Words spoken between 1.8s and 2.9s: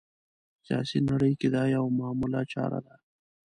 معموله چاره